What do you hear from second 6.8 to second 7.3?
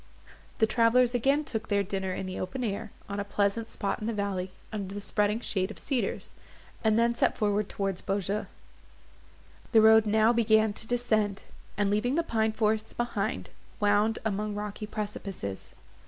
and then